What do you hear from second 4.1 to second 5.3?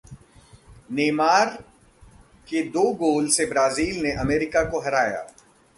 America को हराया